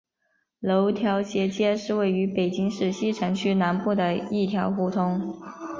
[0.59, 5.39] 楼桃斜街是位于北京市西城区南部的一条胡同。